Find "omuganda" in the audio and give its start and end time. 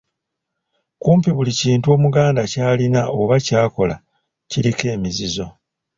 1.95-2.41